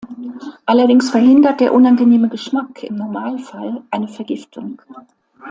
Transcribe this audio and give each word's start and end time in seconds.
Allerdings 0.65 1.11
verhindert 1.11 1.59
der 1.59 1.75
unangenehme 1.75 2.27
Geschmack 2.27 2.81
im 2.81 2.95
Normalfall 2.95 3.83
eine 3.91 4.07
Vergiftung. 4.07 4.81